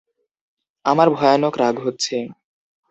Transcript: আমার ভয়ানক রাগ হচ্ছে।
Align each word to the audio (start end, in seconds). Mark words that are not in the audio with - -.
আমার 0.85 1.07
ভয়ানক 1.15 1.53
রাগ 1.61 1.75
হচ্ছে। 1.85 2.15